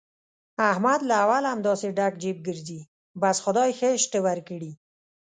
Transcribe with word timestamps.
احمد 0.71 0.99
له 1.09 1.15
اوله 1.23 1.49
همداسې 1.55 1.87
ډک 1.97 2.13
جېب 2.21 2.37
ګرځي، 2.47 2.79
بس 3.21 3.37
خدای 3.45 3.69
ښه 3.77 3.89
شته 4.03 4.19
ورکړي. 4.27 4.71